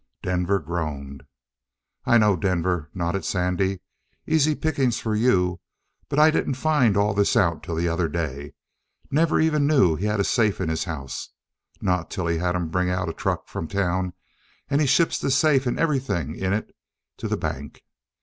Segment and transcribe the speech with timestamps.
[0.23, 1.25] Denver groaned.
[2.05, 3.81] "I know, Denver," nodded Sandy.
[4.25, 5.59] "Easy pickings for you;
[6.09, 8.55] but I didn't find all this out till the other day.
[9.11, 11.29] Never even knew he had a safe in his house.
[11.81, 14.13] Not till he has 'em bring out a truck from town
[14.71, 16.75] and he ships the safe and everything in it
[17.17, 17.83] to the bank.